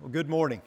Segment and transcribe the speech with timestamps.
[0.00, 0.62] Well, good morning.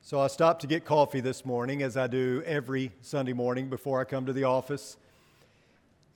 [0.00, 4.00] So, I stopped to get coffee this morning, as I do every Sunday morning before
[4.00, 4.96] I come to the office.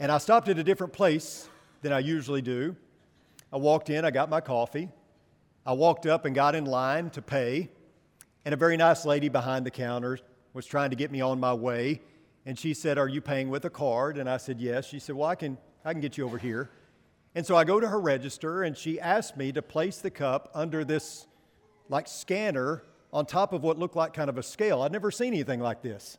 [0.01, 1.49] And I stopped at a different place
[1.83, 2.75] than I usually do.
[3.53, 4.89] I walked in, I got my coffee.
[5.65, 7.69] I walked up and got in line to pay.
[8.45, 10.19] And a very nice lady behind the counter
[10.53, 12.01] was trying to get me on my way.
[12.45, 14.19] And she said, Are you paying with a card?
[14.19, 14.87] And I said, Yes.
[14.87, 16.71] She said, Well, I can, I can get you over here.
[17.39, 20.51] And so I go to her register, and she asked me to place the cup
[20.57, 21.29] under this
[21.89, 24.83] like scanner on top of what looked like kind of a scale.
[24.83, 26.19] I'd never seen anything like this.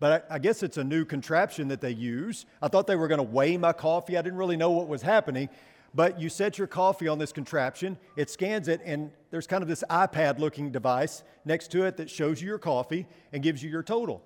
[0.00, 2.46] But I, I guess it's a new contraption that they use.
[2.60, 4.18] I thought they were going to weigh my coffee.
[4.18, 5.50] I didn't really know what was happening.
[5.94, 9.68] But you set your coffee on this contraption, it scans it, and there's kind of
[9.68, 13.70] this iPad looking device next to it that shows you your coffee and gives you
[13.70, 14.20] your total.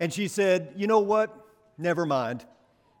[0.00, 1.46] And she said, You know what?
[1.76, 2.46] Never mind.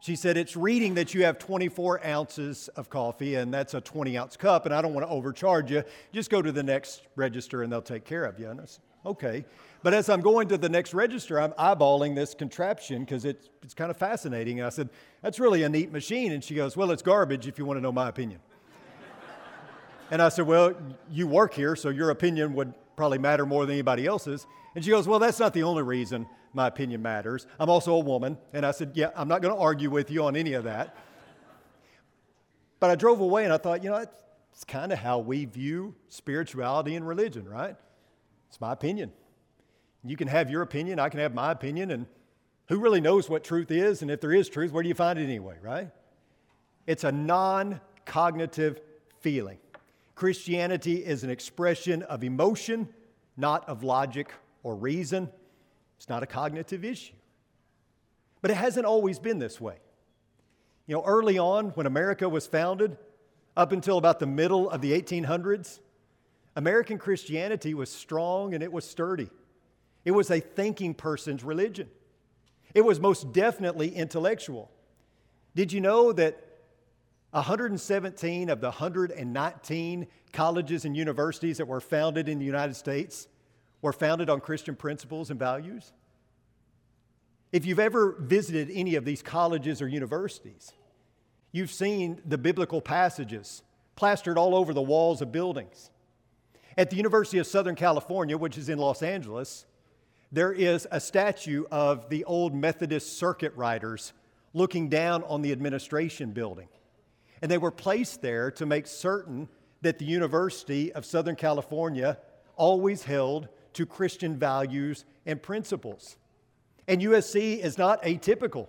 [0.00, 4.16] She said, It's reading that you have 24 ounces of coffee, and that's a 20
[4.16, 5.82] ounce cup, and I don't want to overcharge you.
[6.12, 8.48] Just go to the next register and they'll take care of you.
[8.48, 9.44] And I said, Okay.
[9.82, 13.74] But as I'm going to the next register, I'm eyeballing this contraption because it's, it's
[13.74, 14.58] kind of fascinating.
[14.58, 14.90] And I said,
[15.22, 16.32] That's really a neat machine.
[16.32, 18.40] And she goes, Well, it's garbage if you want to know my opinion.
[20.10, 20.74] and I said, Well,
[21.10, 24.46] you work here, so your opinion would probably matter more than anybody else's.
[24.74, 27.46] And she goes, Well, that's not the only reason my opinion matters.
[27.58, 28.38] I'm also a woman.
[28.52, 30.96] And I said, Yeah, I'm not going to argue with you on any of that.
[32.80, 35.94] But I drove away and I thought, you know, it's kind of how we view
[36.08, 37.76] spirituality and religion, right?
[38.48, 39.12] It's my opinion.
[40.04, 42.06] You can have your opinion, I can have my opinion, and
[42.68, 44.02] who really knows what truth is?
[44.02, 45.90] And if there is truth, where do you find it anyway, right?
[46.86, 48.80] It's a non cognitive
[49.20, 49.58] feeling.
[50.14, 52.88] Christianity is an expression of emotion,
[53.36, 55.30] not of logic or reason.
[55.98, 57.14] It's not a cognitive issue.
[58.40, 59.76] But it hasn't always been this way.
[60.86, 62.96] You know, early on, when America was founded,
[63.56, 65.80] up until about the middle of the 1800s,
[66.54, 69.28] American Christianity was strong and it was sturdy.
[70.04, 71.88] It was a thinking person's religion.
[72.74, 74.70] It was most definitely intellectual.
[75.54, 76.44] Did you know that
[77.30, 83.28] 117 of the 119 colleges and universities that were founded in the United States
[83.82, 85.92] were founded on Christian principles and values.
[87.50, 90.72] If you've ever visited any of these colleges or universities,
[91.50, 93.62] you've seen the biblical passages
[93.96, 95.90] plastered all over the walls of buildings.
[96.76, 99.64] At the University of Southern California, which is in Los Angeles,
[100.30, 104.12] there is a statue of the old Methodist circuit riders
[104.52, 106.68] looking down on the administration building.
[107.40, 109.48] And they were placed there to make certain
[109.80, 112.18] that the University of Southern California
[112.56, 116.16] always held to Christian values and principles.
[116.88, 118.66] And USC is not atypical.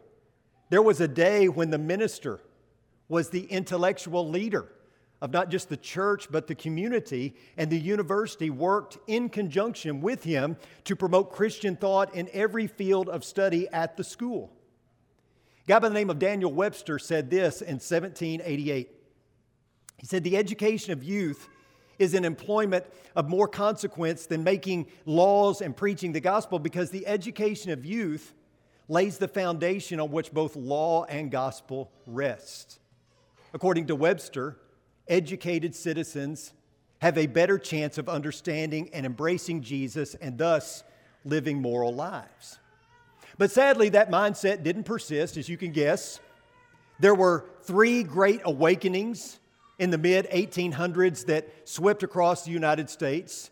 [0.70, 2.42] There was a day when the minister
[3.08, 4.68] was the intellectual leader
[5.22, 10.24] of not just the church, but the community, and the university worked in conjunction with
[10.24, 14.52] him to promote Christian thought in every field of study at the school.
[15.66, 18.90] A guy by the name of Daniel Webster said this in 1788.
[19.98, 21.50] He said, The education of youth
[22.00, 27.06] is an employment of more consequence than making laws and preaching the gospel because the
[27.06, 28.34] education of youth
[28.88, 32.80] lays the foundation on which both law and gospel rest.
[33.54, 34.58] According to Webster,
[35.08, 36.54] educated citizens
[37.00, 40.84] have a better chance of understanding and embracing Jesus and thus
[41.26, 42.60] living moral lives.
[43.38, 46.20] But sadly, that mindset didn't persist, as you can guess.
[47.00, 49.39] There were three great awakenings
[49.80, 53.50] in the mid 1800s that swept across the United States.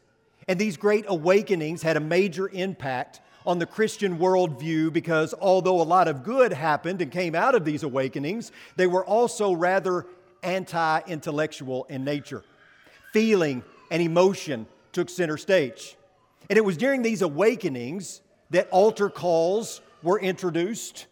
[0.48, 5.84] And these great awakenings had a major impact on the Christian worldview because although a
[5.84, 10.06] lot of good happened and came out of these awakenings, they were also rather
[10.44, 12.44] anti intellectual in nature.
[13.14, 15.96] Feeling and emotion took center stage.
[16.50, 21.08] And it was during these awakenings that altar calls were introduced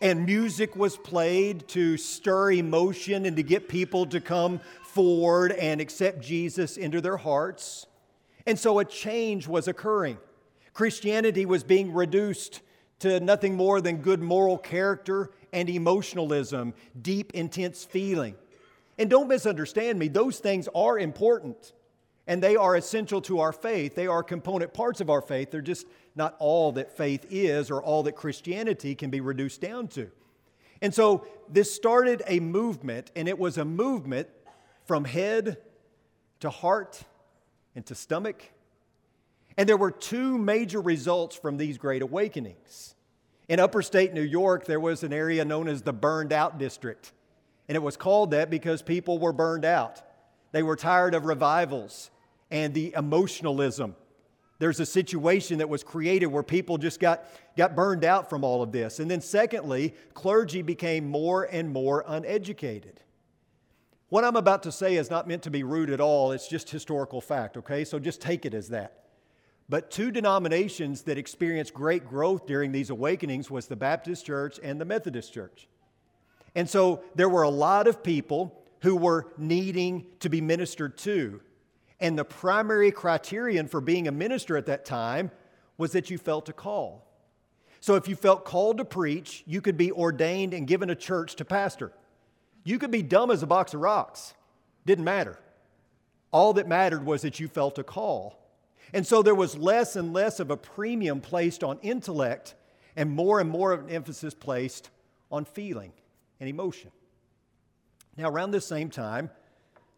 [0.00, 5.80] and music was played to stir emotion and to get people to come forward and
[5.80, 7.86] accept Jesus into their hearts.
[8.46, 10.18] And so a change was occurring.
[10.74, 12.60] Christianity was being reduced
[12.98, 18.34] to nothing more than good moral character and emotionalism, deep, intense feeling.
[18.98, 21.72] And don't misunderstand me, those things are important
[22.26, 23.94] and they are essential to our faith.
[23.94, 25.50] They are component parts of our faith.
[25.50, 29.88] They're just not all that faith is or all that Christianity can be reduced down
[29.88, 30.10] to.
[30.82, 34.28] And so this started a movement, and it was a movement
[34.84, 35.58] from head
[36.40, 37.02] to heart
[37.74, 38.50] and to stomach.
[39.56, 42.94] And there were two major results from these great awakenings.
[43.48, 47.12] In upper state New York, there was an area known as the burned out district.
[47.68, 50.02] And it was called that because people were burned out.
[50.52, 52.10] They were tired of revivals
[52.50, 53.94] and the emotionalism.
[54.58, 57.26] There's a situation that was created where people just got,
[57.56, 59.00] got burned out from all of this.
[59.00, 63.00] And then, secondly, clergy became more and more uneducated.
[64.08, 66.70] What I'm about to say is not meant to be rude at all, it's just
[66.70, 67.84] historical fact, okay?
[67.84, 69.04] So just take it as that.
[69.68, 74.80] But two denominations that experienced great growth during these awakenings was the Baptist Church and
[74.80, 75.68] the Methodist Church.
[76.54, 81.40] And so there were a lot of people who were needing to be ministered to.
[82.00, 85.30] And the primary criterion for being a minister at that time
[85.78, 87.06] was that you felt a call.
[87.80, 91.36] So if you felt called to preach, you could be ordained and given a church
[91.36, 91.92] to pastor.
[92.64, 94.34] You could be dumb as a box of rocks,
[94.84, 95.38] didn't matter.
[96.32, 98.42] All that mattered was that you felt a call.
[98.92, 102.54] And so there was less and less of a premium placed on intellect
[102.96, 104.90] and more and more of an emphasis placed
[105.30, 105.92] on feeling
[106.40, 106.90] and emotion.
[108.16, 109.30] Now, around this same time,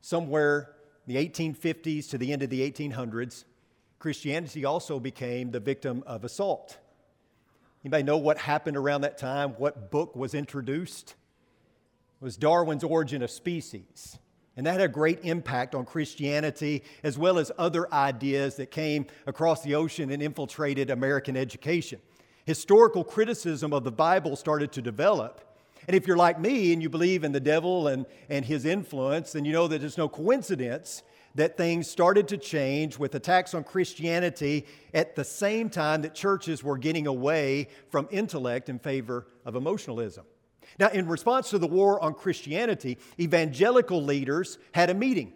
[0.00, 0.74] somewhere
[1.08, 3.44] the 1850s to the end of the 1800s,
[3.98, 6.78] Christianity also became the victim of assault.
[7.84, 9.50] Anybody know what happened around that time?
[9.58, 11.16] What book was introduced?
[12.20, 14.18] was Darwin's Origin of Species.
[14.56, 19.06] And that had a great impact on Christianity as well as other ideas that came
[19.26, 22.00] across the ocean and infiltrated American education.
[22.44, 25.47] Historical criticism of the Bible started to develop.
[25.86, 29.32] And if you're like me and you believe in the devil and, and his influence,
[29.32, 31.02] then you know that it's no coincidence
[31.34, 36.64] that things started to change with attacks on Christianity at the same time that churches
[36.64, 40.24] were getting away from intellect in favor of emotionalism.
[40.78, 45.32] Now, in response to the war on Christianity, evangelical leaders had a meeting.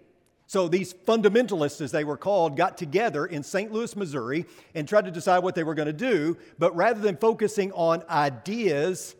[0.46, 3.72] So these fundamentalists, as they were called, got together in St.
[3.72, 6.36] Louis, Missouri, and tried to decide what they were going to do.
[6.58, 9.14] But rather than focusing on ideas,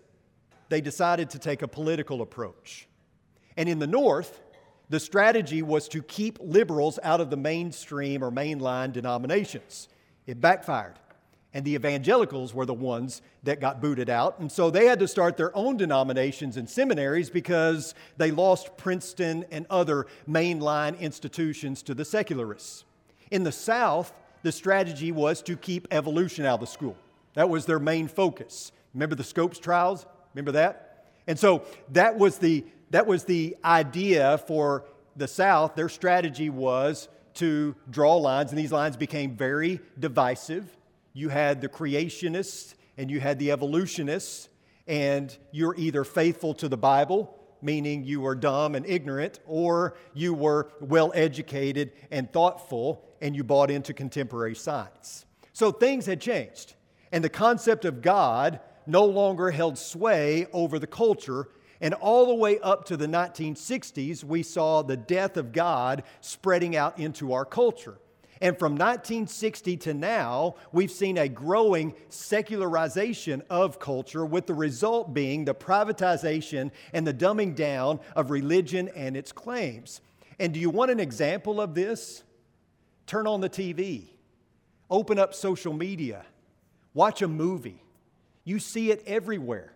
[0.72, 2.88] they decided to take a political approach.
[3.58, 4.40] And in the North,
[4.88, 9.88] the strategy was to keep liberals out of the mainstream or mainline denominations.
[10.26, 10.98] It backfired
[11.54, 14.38] and the evangelicals were the ones that got booted out.
[14.38, 19.44] And so they had to start their own denominations and seminaries because they lost Princeton
[19.50, 22.84] and other mainline institutions to the secularists.
[23.30, 26.96] In the South, the strategy was to keep evolution out of the school.
[27.34, 28.72] That was their main focus.
[28.94, 30.06] Remember the Scopes trials?
[30.34, 31.06] Remember that?
[31.26, 34.84] And so that was the, that was the idea for
[35.17, 35.75] the South.
[35.75, 40.76] Their strategy was to draw lines, and these lines became very divisive
[41.12, 44.49] you had the creationists and you had the evolutionists,
[44.87, 50.35] and you're either faithful to the Bible, meaning you were dumb and ignorant, or you
[50.35, 55.25] were well educated and thoughtful, and you bought into contemporary science.
[55.52, 56.75] So things had changed,
[57.12, 61.49] and the concept of God no longer held sway over the culture.
[61.81, 66.76] And all the way up to the 1960s, we saw the death of God spreading
[66.76, 67.99] out into our culture.
[68.40, 75.14] And from 1960 to now, we've seen a growing secularization of culture, with the result
[75.14, 80.00] being the privatization and the dumbing down of religion and its claims.
[80.40, 82.25] And do you want an example of this?
[83.06, 84.08] Turn on the TV,
[84.90, 86.25] open up social media,
[86.94, 87.81] watch a movie.
[88.44, 89.74] You see it everywhere.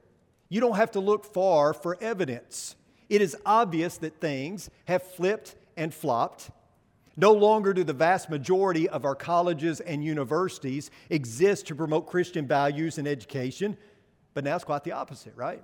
[0.49, 2.77] You don't have to look far for evidence.
[3.09, 6.51] It is obvious that things have flipped and flopped
[7.17, 12.47] no longer do the vast majority of our colleges and universities exist to promote Christian
[12.47, 13.79] values and education,
[14.35, 15.63] but now it's quite the opposite, right?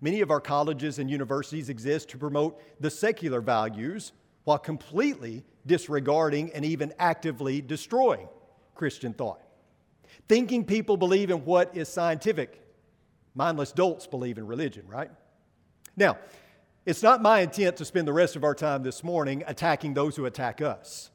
[0.00, 4.12] Many of our colleges and universities exist to promote the secular values
[4.44, 8.26] while completely disregarding and even actively destroying
[8.74, 9.40] Christian thought.
[10.30, 12.64] Thinking people believe in what is scientific,
[13.34, 15.10] mindless dolts believe in religion, right?
[15.96, 16.18] Now,
[16.86, 20.14] it's not my intent to spend the rest of our time this morning attacking those
[20.14, 21.10] who attack us.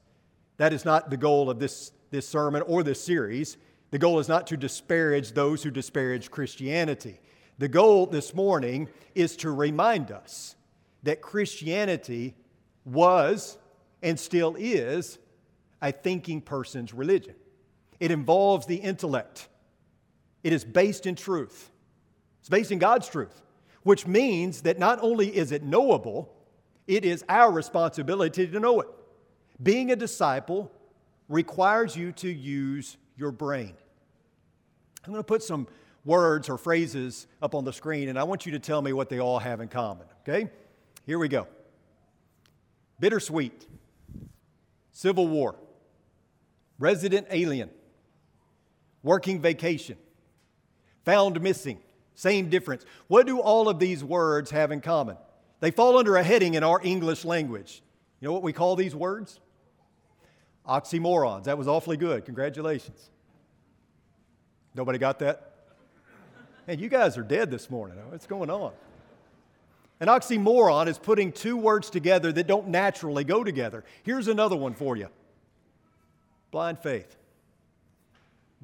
[0.57, 3.55] That is not the goal of this, this sermon or this series.
[3.91, 7.21] The goal is not to disparage those who disparage Christianity.
[7.57, 10.57] The goal this morning is to remind us
[11.03, 12.35] that Christianity
[12.83, 13.57] was
[14.03, 15.19] and still is
[15.81, 17.35] a thinking person's religion.
[17.99, 19.47] It involves the intellect,
[20.43, 21.71] it is based in truth,
[22.39, 23.41] it's based in God's truth
[23.85, 26.33] which means that not only is it knowable,
[26.87, 28.87] it is our responsibility to know it.
[29.61, 30.71] Being a disciple
[31.29, 33.75] requires you to use your brain.
[35.03, 35.67] I'm going to put some
[36.03, 39.07] words or phrases up on the screen, and I want you to tell me what
[39.07, 40.49] they all have in common, okay?
[41.05, 41.47] Here we go
[42.99, 43.67] bittersweet,
[44.93, 45.57] civil war,
[46.79, 47.69] resident alien,
[49.05, 49.97] working vacation,
[51.05, 51.79] found missing,
[52.15, 52.83] same difference.
[53.07, 55.15] What do all of these words have in common?
[55.59, 57.83] They fall under a heading in our English language.
[58.19, 59.39] You know what we call these words?
[60.67, 61.43] Oxymorons.
[61.43, 62.25] That was awfully good.
[62.25, 63.11] Congratulations.
[64.73, 65.51] Nobody got that?
[66.67, 67.97] Man, you guys are dead this morning.
[68.09, 68.71] What's going on?
[69.99, 73.83] An oxymoron is putting two words together that don't naturally go together.
[74.01, 75.09] Here's another one for you
[76.49, 77.15] blind faith.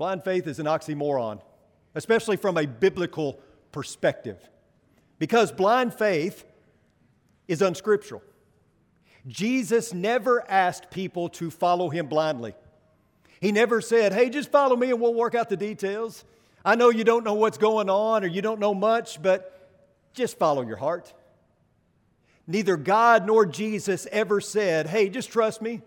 [0.01, 1.41] Blind faith is an oxymoron,
[1.93, 3.39] especially from a biblical
[3.71, 4.39] perspective,
[5.19, 6.43] because blind faith
[7.47, 8.23] is unscriptural.
[9.27, 12.55] Jesus never asked people to follow him blindly.
[13.41, 16.25] He never said, Hey, just follow me and we'll work out the details.
[16.65, 19.69] I know you don't know what's going on or you don't know much, but
[20.15, 21.13] just follow your heart.
[22.47, 25.83] Neither God nor Jesus ever said, Hey, just trust me.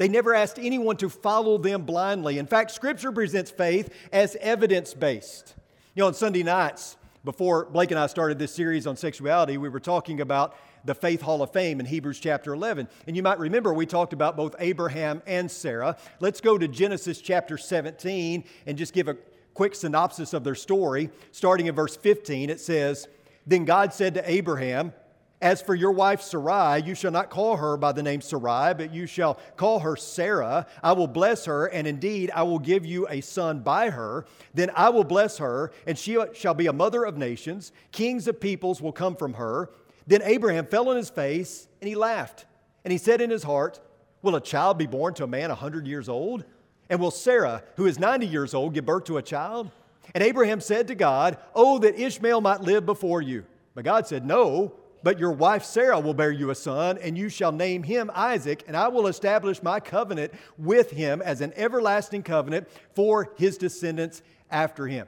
[0.00, 2.38] They never asked anyone to follow them blindly.
[2.38, 5.54] In fact, Scripture presents faith as evidence based.
[5.94, 9.68] You know, on Sunday nights, before Blake and I started this series on sexuality, we
[9.68, 12.88] were talking about the Faith Hall of Fame in Hebrews chapter 11.
[13.06, 15.98] And you might remember we talked about both Abraham and Sarah.
[16.18, 19.18] Let's go to Genesis chapter 17 and just give a
[19.52, 21.10] quick synopsis of their story.
[21.30, 23.06] Starting in verse 15, it says,
[23.46, 24.94] Then God said to Abraham,
[25.42, 28.92] as for your wife Sarai, you shall not call her by the name Sarai, but
[28.92, 30.66] you shall call her Sarah.
[30.82, 34.26] I will bless her, and indeed I will give you a son by her.
[34.52, 37.72] Then I will bless her, and she shall be a mother of nations.
[37.90, 39.70] Kings of peoples will come from her.
[40.06, 42.44] Then Abraham fell on his face, and he laughed.
[42.84, 43.80] And he said in his heart,
[44.22, 46.44] Will a child be born to a man a hundred years old?
[46.90, 49.70] And will Sarah, who is ninety years old, give birth to a child?
[50.14, 53.46] And Abraham said to God, Oh, that Ishmael might live before you.
[53.74, 57.28] But God said, No but your wife Sarah will bear you a son, and you
[57.28, 62.22] shall name him Isaac, and I will establish my covenant with him as an everlasting
[62.22, 65.06] covenant for his descendants after him.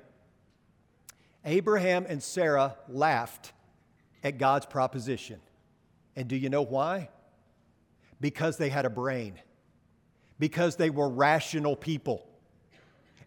[1.45, 3.53] Abraham and Sarah laughed
[4.23, 5.41] at God's proposition.
[6.15, 7.09] And do you know why?
[8.21, 9.35] Because they had a brain,
[10.39, 12.27] because they were rational people.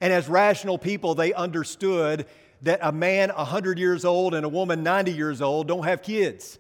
[0.01, 2.27] And as rational people, they understood
[2.61, 6.57] that a man 100 years old and a woman 90 years old don't have kids.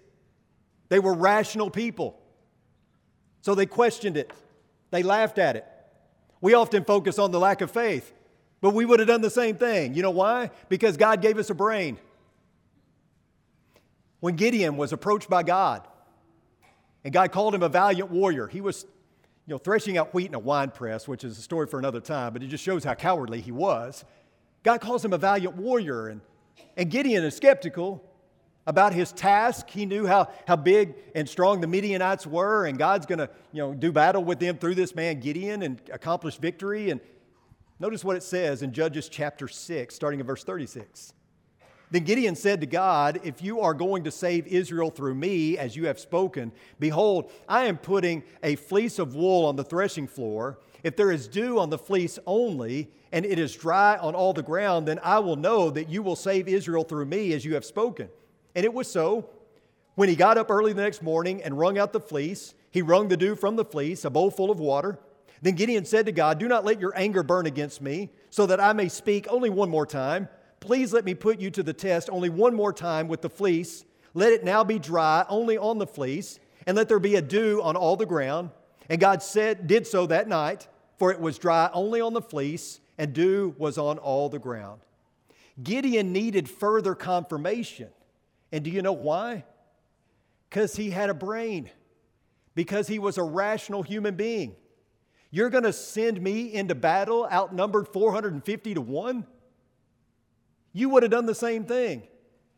[0.89, 2.19] They were rational people.
[3.41, 4.31] So they questioned it,
[4.91, 5.65] they laughed at it.
[6.41, 8.13] We often focus on the lack of faith,
[8.61, 9.93] but we would have done the same thing.
[9.93, 10.51] You know why?
[10.69, 11.97] Because God gave us a brain.
[14.19, 15.87] When Gideon was approached by God,
[17.03, 18.85] and God called him a valiant warrior, he was
[19.45, 21.99] you know, threshing out wheat in a wine press, which is a story for another
[21.99, 24.03] time, but it just shows how cowardly he was.
[24.65, 26.21] God calls him a valiant warrior, and,
[26.75, 28.03] and Gideon is skeptical
[28.65, 29.69] about his task.
[29.69, 33.61] He knew how, how big and strong the Midianites were, and God's going to you
[33.61, 36.89] know, do battle with them through this man Gideon and accomplish victory.
[36.89, 36.99] And
[37.79, 41.13] notice what it says in Judges chapter 6, starting in verse 36.
[41.95, 45.77] Then Gideon said to God, If you are going to save Israel through me, as
[45.77, 50.59] you have spoken, behold, I am putting a fleece of wool on the threshing floor.
[50.83, 54.43] If there is dew on the fleece only, and it is dry on all the
[54.43, 57.63] ground, then I will know that you will save Israel through me as you have
[57.63, 58.09] spoken.
[58.55, 59.29] And it was so.
[59.93, 63.07] When he got up early the next morning and wrung out the fleece, he wrung
[63.07, 64.99] the dew from the fleece, a bowl full of water.
[65.41, 68.59] Then Gideon said to God, Do not let your anger burn against me, so that
[68.59, 70.27] I may speak only one more time.
[70.65, 73.85] Please let me put you to the test only one more time with the fleece.
[74.15, 77.61] Let it now be dry only on the fleece, and let there be a dew
[77.61, 78.49] on all the ground.
[78.89, 80.67] And God said, did so that night,
[80.97, 84.81] for it was dry only on the fleece, and dew was on all the ground.
[85.61, 87.89] Gideon needed further confirmation.
[88.51, 89.43] And do you know why?
[90.49, 91.69] Because he had a brain,
[92.55, 94.55] because he was a rational human being.
[95.29, 99.27] You're going to send me into battle outnumbered 450 to 1?
[100.75, 102.03] You would have done the same thing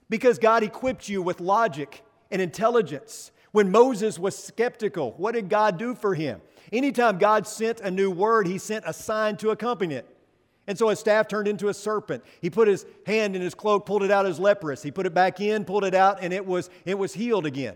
[0.09, 3.31] because God equipped you with logic and intelligence.
[3.51, 6.41] When Moses was skeptical, what did God do for him?
[6.73, 10.17] Anytime God sent a new word, he sent a sign to accompany it.
[10.65, 12.23] And so his staff turned into a serpent.
[12.41, 14.81] He put his hand in his cloak, pulled it out as leprous.
[14.81, 17.75] He put it back in, pulled it out, and it was, it was healed again.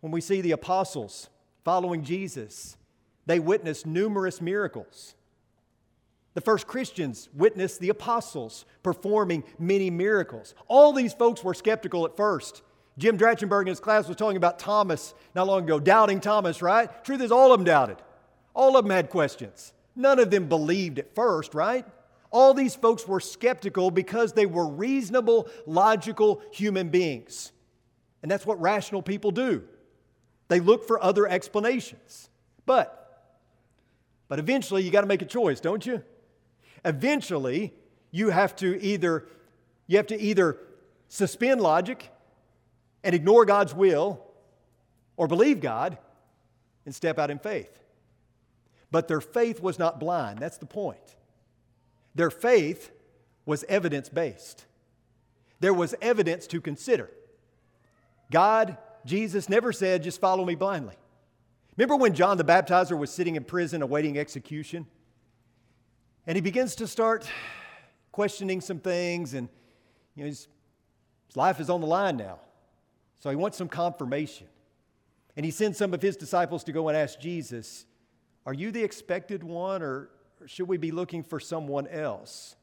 [0.00, 1.30] When we see the apostles
[1.64, 2.76] following Jesus,
[3.24, 5.15] they witnessed numerous miracles.
[6.36, 10.54] The first Christians witnessed the apostles performing many miracles.
[10.68, 12.60] All these folks were skeptical at first.
[12.98, 17.02] Jim Drachenberg in his class was talking about Thomas not long ago, doubting Thomas, right?
[17.06, 17.96] Truth is, all of them doubted.
[18.52, 19.72] All of them had questions.
[19.94, 21.86] None of them believed at first, right?
[22.30, 27.50] All these folks were skeptical because they were reasonable, logical human beings.
[28.20, 29.64] And that's what rational people do.
[30.48, 32.28] They look for other explanations.
[32.66, 33.32] But,
[34.28, 36.02] but eventually you got to make a choice, don't you?
[36.86, 37.74] Eventually,
[38.10, 39.26] you have to either
[39.86, 40.56] you have to either
[41.08, 42.10] suspend logic
[43.04, 44.24] and ignore God's will,
[45.16, 45.98] or believe God
[46.84, 47.82] and step out in faith.
[48.90, 50.38] But their faith was not blind.
[50.38, 51.16] That's the point.
[52.14, 52.90] Their faith
[53.44, 54.64] was evidence based.
[55.60, 57.10] There was evidence to consider.
[58.30, 60.94] God, Jesus never said, just follow me blindly.
[61.76, 64.86] Remember when John the Baptizer was sitting in prison awaiting execution?
[66.26, 67.28] And he begins to start
[68.10, 69.48] questioning some things, and
[70.14, 70.48] you know, his,
[71.28, 72.40] his life is on the line now.
[73.20, 74.48] So he wants some confirmation.
[75.36, 77.84] And he sends some of his disciples to go and ask Jesus,
[78.44, 80.08] Are you the expected one, or
[80.46, 82.56] should we be looking for someone else?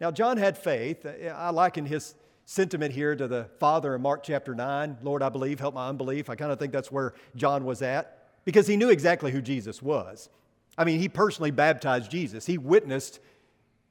[0.00, 1.06] Now, John had faith.
[1.06, 5.60] I liken his sentiment here to the Father in Mark chapter 9 Lord, I believe,
[5.60, 6.28] help my unbelief.
[6.28, 9.80] I kind of think that's where John was at because he knew exactly who Jesus
[9.80, 10.28] was.
[10.76, 12.46] I mean, he personally baptized Jesus.
[12.46, 13.20] He witnessed,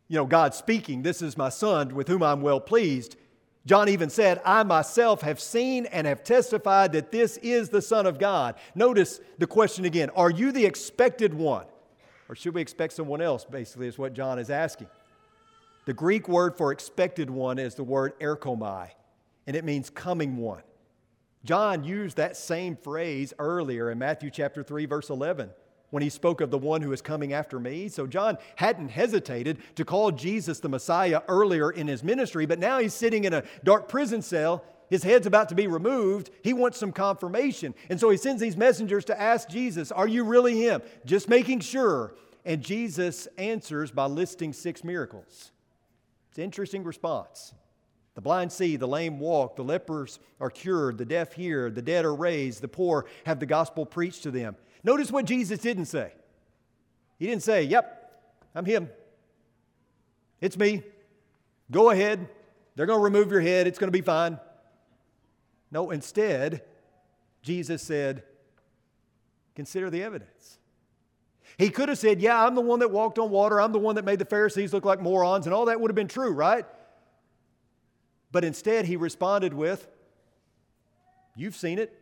[0.08, 3.18] you know, God speaking, This is my son with whom I'm well pleased.
[3.66, 8.08] John even said, I myself have seen and have testified that this is the Son
[8.08, 8.56] of God.
[8.74, 11.66] Notice the question again Are you the expected one?
[12.28, 13.46] Or should we expect someone else?
[13.46, 14.88] Basically, is what John is asking.
[15.86, 18.90] The Greek word for expected one is the word erchomai,
[19.46, 20.64] and it means coming one.
[21.44, 25.50] John used that same phrase earlier in Matthew chapter 3 verse 11
[25.92, 27.88] when he spoke of the one who is coming after me.
[27.88, 32.80] So John hadn't hesitated to call Jesus the Messiah earlier in his ministry, but now
[32.80, 34.64] he's sitting in a dark prison cell.
[34.90, 36.32] His head's about to be removed.
[36.44, 37.74] He wants some confirmation.
[37.90, 40.82] And so he sends these messengers to ask Jesus, Are you really him?
[41.06, 42.16] Just making sure.
[42.44, 45.52] And Jesus answers by listing six miracles.
[46.30, 47.54] It's an interesting response.
[48.16, 52.04] The blind see, the lame walk, the lepers are cured, the deaf hear, the dead
[52.04, 54.56] are raised, the poor have the gospel preached to them.
[54.84, 56.14] Notice what Jesus didn't say.
[57.20, 58.24] He didn't say, Yep,
[58.56, 58.90] I'm him.
[60.40, 60.84] It's me.
[61.70, 62.28] Go ahead.
[62.76, 63.68] They're going to remove your head.
[63.68, 64.40] It's going to be fine.
[65.72, 66.64] No, instead,
[67.42, 68.24] Jesus said,
[69.56, 70.58] Consider the evidence.
[71.58, 73.62] He could have said, Yeah, I'm the one that walked on water.
[73.62, 75.96] I'm the one that made the Pharisees look like morons, and all that would have
[75.96, 76.66] been true, right?
[78.32, 79.88] But instead, he responded with,
[81.36, 81.94] You've seen it,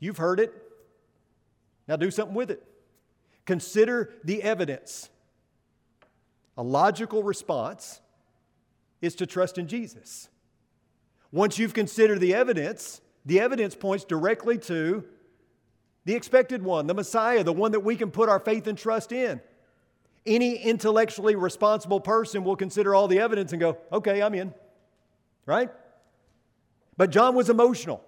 [0.00, 0.52] you've heard it,
[1.86, 2.62] now do something with it.
[3.44, 5.10] Consider the evidence.
[6.56, 8.00] A logical response
[9.02, 10.28] is to trust in Jesus.
[11.30, 15.04] Once you've considered the evidence, the evidence points directly to
[16.04, 19.12] the expected one, the Messiah, the one that we can put our faith and trust
[19.12, 19.40] in.
[20.26, 24.54] Any intellectually responsible person will consider all the evidence and go, okay, I'm in
[25.46, 25.70] right?
[26.96, 28.02] But John was emotional.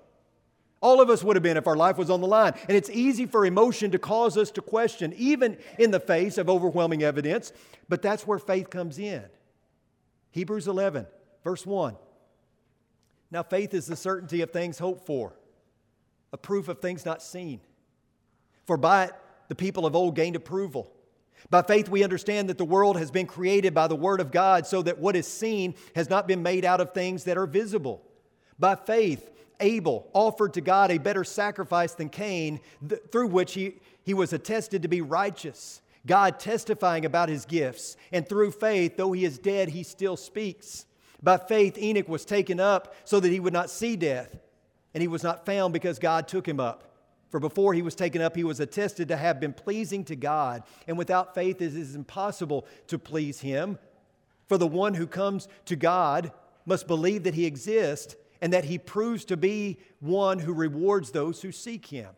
[0.81, 2.55] All of us would have been if our life was on the line.
[2.69, 6.51] And it's easy for emotion to cause us to question, even in the face of
[6.51, 7.53] overwhelming evidence.
[7.89, 9.25] But that's where faith comes in.
[10.33, 11.07] Hebrews 11,
[11.43, 11.97] verse 1.
[13.31, 15.35] Now, faith is the certainty of things hoped for,
[16.33, 17.61] a proof of things not seen.
[18.67, 19.13] For by it,
[19.49, 20.93] the people of old gained approval.
[21.51, 24.67] By faith, we understand that the world has been created by the Word of God,
[24.67, 28.03] so that what is seen has not been made out of things that are visible.
[28.59, 29.31] By faith,
[29.61, 34.33] Abel offered to God a better sacrifice than Cain, th- through which he, he was
[34.33, 35.81] attested to be righteous.
[36.07, 37.97] God testifying about his gifts.
[38.13, 40.87] And through faith, though he is dead, he still speaks.
[41.23, 44.37] By faith, Enoch was taken up so that he would not see death.
[44.95, 46.85] And he was not found because God took him up.
[47.31, 50.63] For before he was taken up, he was attested to have been pleasing to God.
[50.87, 53.79] And without faith, it is impossible to please him.
[54.47, 56.31] For the one who comes to God
[56.65, 61.43] must believe that he exists and that he proves to be one who rewards those
[61.43, 62.11] who seek him.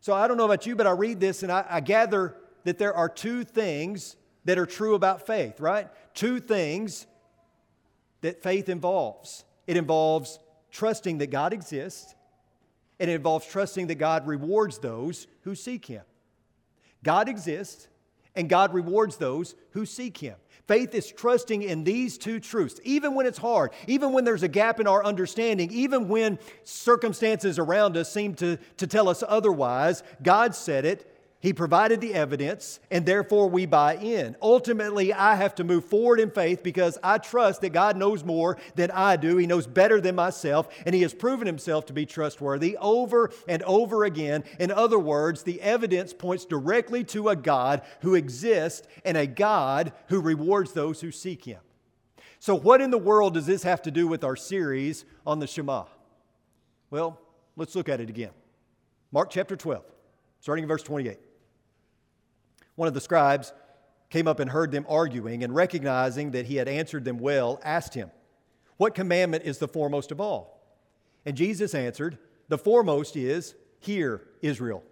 [0.00, 2.78] So I don't know about you, but I read this and I, I gather that
[2.78, 5.88] there are two things that are true about faith, right?
[6.14, 7.06] Two things
[8.20, 10.38] that faith involves it involves
[10.70, 12.14] trusting that God exists
[13.00, 16.02] and it involves trusting that God rewards those who seek Him.
[17.04, 17.88] God exists,
[18.34, 20.36] and God rewards those who seek Him.
[20.68, 24.48] Faith is trusting in these two truths, even when it's hard, even when there's a
[24.48, 30.02] gap in our understanding, even when circumstances around us seem to, to tell us otherwise.
[30.22, 31.07] God said it,
[31.40, 34.34] he provided the evidence, and therefore we buy in.
[34.42, 38.58] Ultimately, I have to move forward in faith because I trust that God knows more
[38.74, 39.36] than I do.
[39.36, 43.62] He knows better than myself, and He has proven Himself to be trustworthy over and
[43.62, 44.42] over again.
[44.58, 49.92] In other words, the evidence points directly to a God who exists and a God
[50.08, 51.60] who rewards those who seek Him.
[52.40, 55.46] So, what in the world does this have to do with our series on the
[55.46, 55.84] Shema?
[56.90, 57.20] Well,
[57.54, 58.32] let's look at it again.
[59.12, 59.84] Mark chapter 12,
[60.40, 61.27] starting in verse 28.
[62.78, 63.52] One of the scribes
[64.08, 67.92] came up and heard them arguing, and recognizing that he had answered them well, asked
[67.92, 68.12] him,
[68.76, 70.62] What commandment is the foremost of all?
[71.26, 74.84] And Jesus answered, The foremost is, Hear, Israel.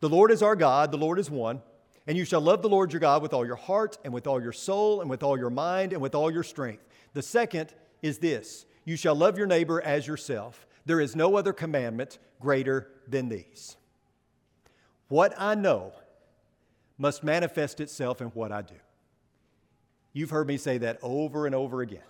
[0.00, 1.62] The Lord is our God, the Lord is one.
[2.06, 4.42] And you shall love the Lord your God with all your heart, and with all
[4.42, 6.84] your soul, and with all your mind, and with all your strength.
[7.14, 7.72] The second
[8.02, 10.66] is this You shall love your neighbor as yourself.
[10.84, 13.78] There is no other commandment greater than these.
[15.08, 15.94] What I know
[17.00, 18.74] must manifest itself in what I do.
[20.12, 22.02] You've heard me say that over and over again.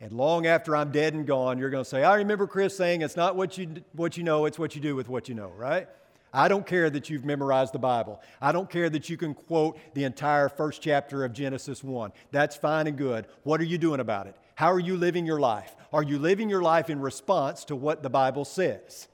[0.00, 3.02] And long after I'm dead and gone, you're going to say, I remember Chris saying
[3.02, 5.50] it's not what you, what you know, it's what you do with what you know,
[5.50, 5.86] right?
[6.32, 8.22] I don't care that you've memorized the Bible.
[8.40, 12.12] I don't care that you can quote the entire first chapter of Genesis 1.
[12.30, 13.26] That's fine and good.
[13.42, 14.36] What are you doing about it?
[14.54, 15.76] How are you living your life?
[15.92, 19.08] Are you living your life in response to what the Bible says?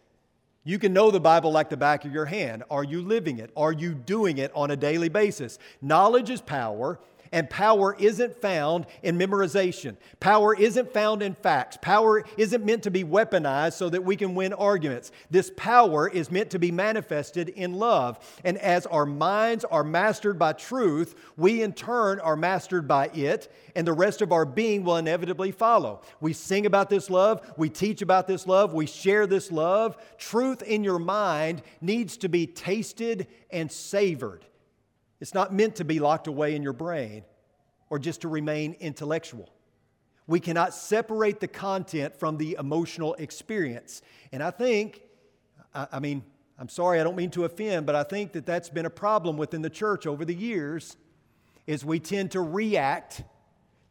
[0.66, 2.64] You can know the Bible like the back of your hand.
[2.72, 3.52] Are you living it?
[3.56, 5.60] Are you doing it on a daily basis?
[5.80, 6.98] Knowledge is power,
[7.32, 9.96] and power isn't found in memorization.
[10.20, 11.78] Power isn't found in facts.
[11.80, 15.12] Power isn't meant to be weaponized so that we can win arguments.
[15.30, 18.18] This power is meant to be manifested in love.
[18.44, 23.52] And as our minds are mastered by truth, we in turn are mastered by it,
[23.74, 26.02] and the rest of our being will inevitably follow.
[26.20, 29.96] We sing about this love, we teach about this love, we share this love.
[30.18, 34.44] Truth in your mind needs to be tasted and savored.
[35.20, 37.24] It's not meant to be locked away in your brain
[37.88, 39.48] or just to remain intellectual.
[40.26, 44.02] We cannot separate the content from the emotional experience.
[44.32, 45.02] And I think,
[45.74, 46.24] I, I, mean,
[46.58, 49.36] I'm sorry, I don't mean to offend, but I think that that's been a problem
[49.36, 50.96] within the church over the years
[51.66, 53.22] is we tend to react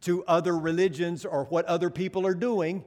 [0.01, 2.83] to other religions or what other people are doing.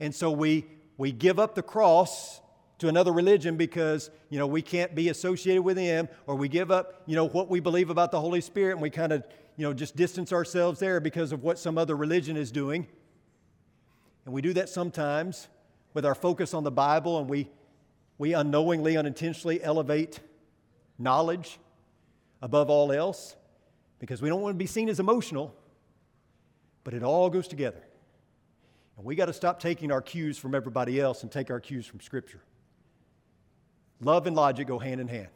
[0.00, 2.40] And so we, we give up the cross
[2.78, 6.70] to another religion because you know we can't be associated with them or we give
[6.70, 9.64] up you know what we believe about the holy spirit and we kind of you
[9.64, 12.86] know just distance ourselves there because of what some other religion is doing.
[14.24, 15.48] And we do that sometimes
[15.94, 17.48] with our focus on the bible and we
[18.18, 20.20] we unknowingly unintentionally elevate
[20.98, 21.58] knowledge
[22.42, 23.36] above all else
[23.98, 25.54] because we don't want to be seen as emotional
[26.84, 27.82] but it all goes together.
[28.96, 31.86] And we got to stop taking our cues from everybody else and take our cues
[31.86, 32.40] from scripture
[34.00, 35.28] Love and logic go hand in hand.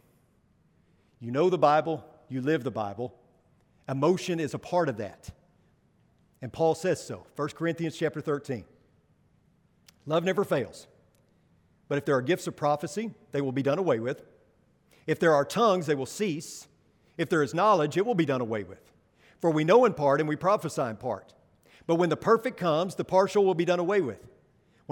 [1.21, 3.15] You know the Bible, you live the Bible.
[3.89, 5.31] Emotion is a part of that.
[6.41, 7.27] And Paul says so.
[7.37, 8.65] 1 Corinthians chapter 13.
[10.07, 10.87] Love never fails.
[11.89, 14.23] But if there are gifts of prophecy, they will be done away with.
[15.07, 16.67] If there are tongues, they will cease.
[17.19, 18.81] If there is knowledge, it will be done away with.
[19.41, 21.35] For we know in part and we prophesy in part.
[21.87, 24.27] But when the perfect comes, the partial will be done away with.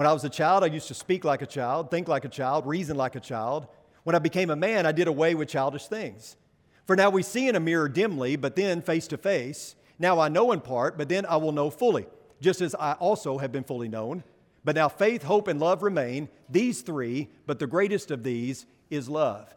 [0.01, 2.27] When I was a child, I used to speak like a child, think like a
[2.27, 3.67] child, reason like a child.
[4.01, 6.37] When I became a man, I did away with childish things.
[6.87, 9.75] For now we see in a mirror dimly, but then face to face.
[9.99, 12.07] Now I know in part, but then I will know fully,
[12.41, 14.23] just as I also have been fully known.
[14.65, 19.07] But now faith, hope, and love remain, these three, but the greatest of these is
[19.07, 19.53] love.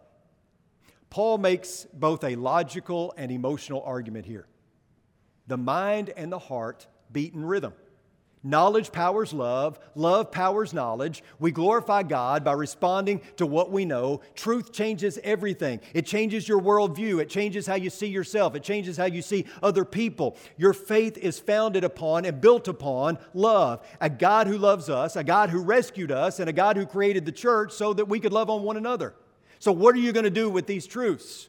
[1.08, 4.46] Paul makes both a logical and emotional argument here.
[5.46, 7.72] The mind and the heart beat in rhythm.
[8.46, 9.78] Knowledge powers love.
[9.94, 11.24] Love powers knowledge.
[11.38, 14.20] We glorify God by responding to what we know.
[14.34, 15.80] Truth changes everything.
[15.94, 17.22] It changes your worldview.
[17.22, 18.54] It changes how you see yourself.
[18.54, 20.36] It changes how you see other people.
[20.58, 23.82] Your faith is founded upon and built upon love.
[24.02, 27.24] A God who loves us, a God who rescued us, and a God who created
[27.24, 29.14] the church so that we could love on one another.
[29.58, 31.48] So, what are you going to do with these truths?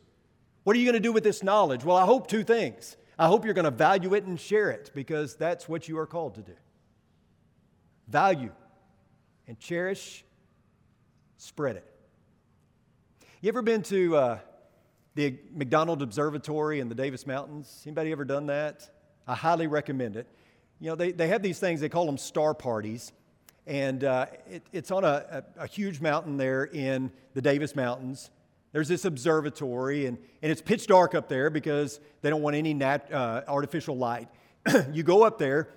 [0.63, 1.83] What are you going to do with this knowledge?
[1.83, 2.95] Well, I hope two things.
[3.19, 6.07] I hope you're going to value it and share it because that's what you are
[6.07, 6.53] called to do
[8.07, 8.51] value,
[9.47, 10.23] and cherish,
[11.37, 11.85] spread it.
[13.41, 14.39] You ever been to uh,
[15.15, 17.83] the McDonald Observatory in the Davis Mountains?
[17.85, 18.89] Anybody ever done that?
[19.27, 20.27] I highly recommend it.
[20.79, 23.11] You know, they, they have these things, they call them star parties.
[23.67, 28.29] And uh, it, it's on a, a, a, huge mountain there in the Davis Mountains.
[28.71, 32.73] There's this observatory, and, and it's pitch dark up there because they don't want any
[32.73, 34.27] nat, uh, artificial light.
[34.91, 35.69] you go up there,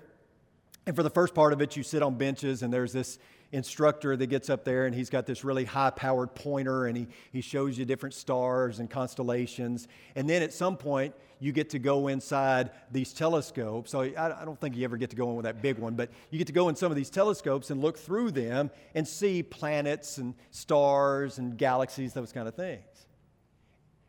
[0.89, 3.19] and for the first part of it, you sit on benches, and there's this
[3.51, 7.05] instructor that gets up there, and he's got this really high powered pointer, and he,
[7.31, 9.87] he shows you different stars and constellations.
[10.15, 13.91] And then at some point, you get to go inside these telescopes.
[13.91, 15.93] So I, I don't think you ever get to go in with that big one,
[15.93, 19.07] but you get to go in some of these telescopes and look through them and
[19.07, 23.05] see planets and stars and galaxies, those kind of things.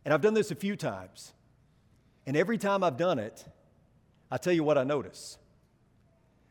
[0.06, 1.34] And I've done this a few times.
[2.26, 3.44] And every time I've done it,
[4.30, 5.36] I tell you what I notice.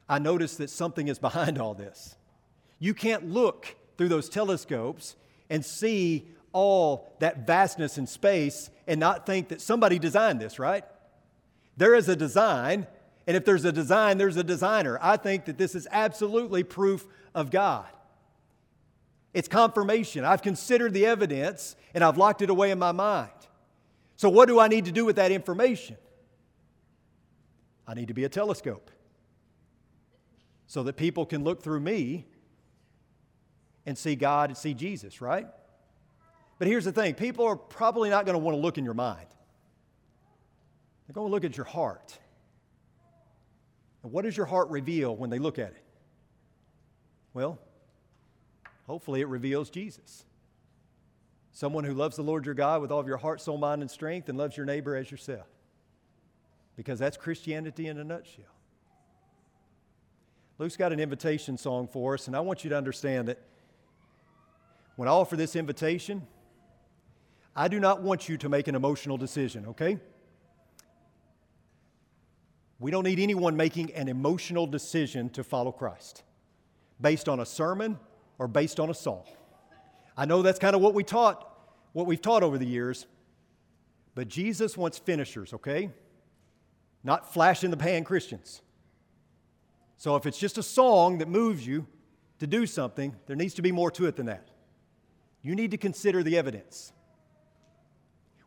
[0.09, 2.15] I notice that something is behind all this.
[2.79, 5.15] You can't look through those telescopes
[5.49, 10.83] and see all that vastness in space and not think that somebody designed this, right?
[11.77, 12.87] There is a design,
[13.27, 14.97] and if there's a design, there's a designer.
[15.01, 17.85] I think that this is absolutely proof of God.
[19.33, 20.25] It's confirmation.
[20.25, 23.29] I've considered the evidence and I've locked it away in my mind.
[24.15, 25.97] So, what do I need to do with that information?
[27.87, 28.89] I need to be a telescope
[30.69, 32.27] so that people can look through me
[33.87, 35.47] and see God and see Jesus, right?
[36.59, 38.93] But here's the thing people are probably not going to want to look in your
[38.93, 39.25] mind,
[41.07, 42.17] they're going to look at your heart.
[44.03, 45.83] And what does your heart reveal when they look at it?
[47.33, 47.59] Well,
[48.85, 50.23] hopefully it reveals Jesus.
[51.51, 53.89] Someone who loves the Lord your God with all of your heart, soul, mind, and
[53.89, 55.47] strength, and loves your neighbor as yourself.
[56.77, 58.45] Because that's Christianity in a nutshell.
[60.59, 63.39] Luke's got an invitation song for us, and I want you to understand that
[64.97, 66.27] when I offer this invitation,
[67.55, 69.97] I do not want you to make an emotional decision, okay?
[72.77, 76.23] We don't need anyone making an emotional decision to follow Christ
[76.99, 77.97] based on a sermon
[78.37, 79.23] or based on a song.
[80.17, 81.57] I know that's kind of what we taught,
[81.93, 83.05] what we've taught over the years,
[84.13, 85.89] but Jesus wants finishers, okay?
[87.01, 88.61] Not flash in the pan Christians.
[89.99, 91.85] So if it's just a song that moves you
[92.39, 94.47] to do something, there needs to be more to it than that.
[95.41, 96.93] You need to consider the evidence.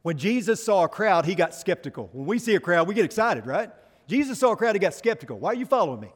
[0.00, 2.08] When Jesus saw a crowd, he got skeptical.
[2.14, 3.70] When we see a crowd, we get excited, right?
[4.08, 5.38] Jesus saw a crowd, he got skeptical.
[5.38, 6.12] Why are you following me?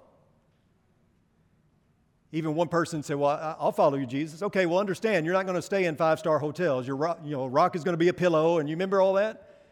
[2.33, 4.43] Even one person said, Well, I'll follow you, Jesus.
[4.43, 6.87] Okay, well, understand, you're not going to stay in five star hotels.
[6.87, 9.13] Your rock, you know, rock is going to be a pillow, and you remember all
[9.15, 9.65] that?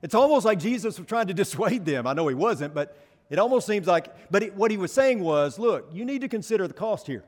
[0.00, 2.06] It's almost like Jesus was trying to dissuade them.
[2.06, 2.96] I know he wasn't, but
[3.30, 6.28] it almost seems like, but it, what he was saying was, Look, you need to
[6.28, 7.24] consider the cost here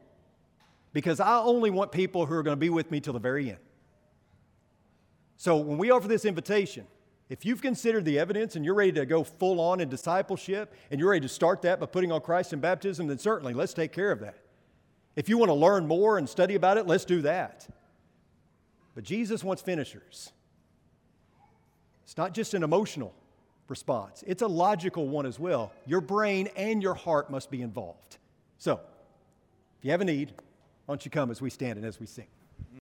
[0.92, 3.50] because I only want people who are going to be with me till the very
[3.50, 3.58] end.
[5.36, 6.86] So when we offer this invitation,
[7.28, 10.98] if you've considered the evidence and you're ready to go full on in discipleship and
[10.98, 13.92] you're ready to start that by putting on Christ in baptism, then certainly let's take
[13.92, 14.36] care of that.
[15.16, 17.68] If you want to learn more and study about it, let's do that.
[18.94, 20.32] But Jesus wants finishers.
[22.04, 23.14] It's not just an emotional
[23.70, 25.72] response, it's a logical one as well.
[25.86, 28.18] Your brain and your heart must be involved.
[28.58, 28.80] So,
[29.78, 30.32] if you have a need,
[30.84, 32.26] why don't you come as we stand and as we sing?